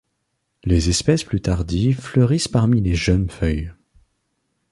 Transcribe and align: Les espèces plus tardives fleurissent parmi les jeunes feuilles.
Les 0.63 0.89
espèces 0.89 1.23
plus 1.23 1.41
tardives 1.41 1.99
fleurissent 1.99 2.47
parmi 2.47 2.81
les 2.81 2.95
jeunes 2.95 3.29
feuilles. 3.29 3.71